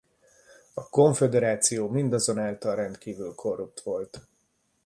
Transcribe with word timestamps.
A 0.73 0.89
Konföderáció 0.89 1.89
mindazonáltal 1.89 2.75
rendkívül 2.75 3.35
korrupt 3.35 3.81
volt. 3.81 4.19